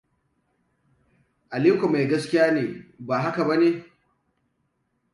Aliko 1.59 1.91
mai 1.91 2.07
gaskiya 2.13 2.51
ne, 2.51 2.65
ba 2.99 3.17
haka 3.21 3.47
bane? 3.47 3.69